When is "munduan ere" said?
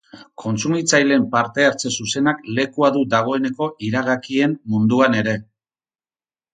4.75-5.41